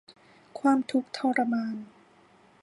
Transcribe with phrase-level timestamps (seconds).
[0.59, 1.75] ความทุกข์ทรมาน